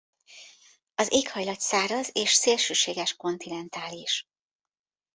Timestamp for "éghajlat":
1.13-1.59